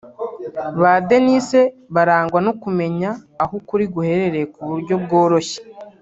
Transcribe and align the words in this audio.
Ba 0.81 0.93
Denise 1.09 1.61
barangwa 1.95 2.39
no 2.45 2.53
kumenya 2.61 3.09
aho 3.43 3.53
ukuri 3.59 3.85
guherereye 3.93 4.45
ku 4.53 4.59
buryo 4.69 4.93
bworoshye 5.03 5.59